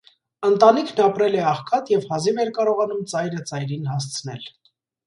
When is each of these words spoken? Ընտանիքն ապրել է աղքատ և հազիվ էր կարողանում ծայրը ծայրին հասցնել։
Ընտանիքն 0.47 1.01
ապրել 1.07 1.37
է 1.41 1.45
աղքատ 1.51 1.93
և 1.95 2.09
հազիվ 2.15 2.43
էր 2.47 2.53
կարողանում 2.59 3.07
ծայրը 3.15 3.47
ծայրին 3.53 3.91
հասցնել։ 3.97 4.53